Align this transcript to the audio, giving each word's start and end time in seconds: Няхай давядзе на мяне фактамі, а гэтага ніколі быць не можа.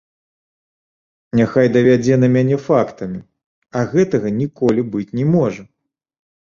Няхай 1.39 1.67
давядзе 1.75 2.15
на 2.23 2.31
мяне 2.37 2.57
фактамі, 2.69 3.19
а 3.79 3.87
гэтага 3.93 4.27
ніколі 4.43 4.81
быць 4.97 5.11
не 5.21 5.25
можа. 5.37 5.63